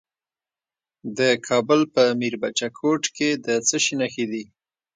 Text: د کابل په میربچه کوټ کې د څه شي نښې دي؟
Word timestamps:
د 1.17 1.19
کابل 1.47 1.79
په 1.93 2.03
میربچه 2.19 2.67
کوټ 2.79 3.03
کې 3.15 3.29
د 3.45 3.47
څه 3.67 3.77
شي 3.83 3.95
نښې 4.01 4.25
دي؟ 4.31 4.43